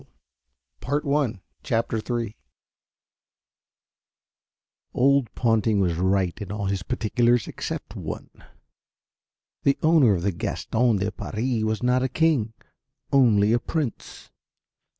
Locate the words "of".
10.15-10.23